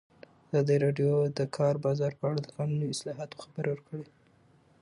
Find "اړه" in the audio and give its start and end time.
2.29-2.39